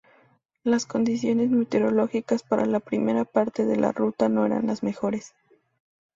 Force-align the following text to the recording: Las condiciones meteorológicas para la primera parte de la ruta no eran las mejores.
Las 0.63 0.87
condiciones 0.87 1.51
meteorológicas 1.51 2.41
para 2.41 2.65
la 2.65 2.79
primera 2.79 3.23
parte 3.23 3.65
de 3.67 3.75
la 3.75 3.91
ruta 3.91 4.29
no 4.29 4.47
eran 4.47 4.65
las 4.65 4.81
mejores. 4.81 5.35